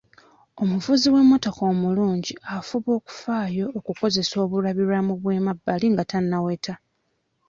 Omuvuzi 0.61 1.07
w'emmotoka 1.13 1.61
omulungi 1.73 2.33
afuba 2.57 2.89
okufaayo 2.99 3.65
okukozesa 3.77 4.35
obulabirwamu 4.45 5.13
bw'emabbali 5.21 5.87
nga 5.93 6.03
tannaweta. 6.11 6.73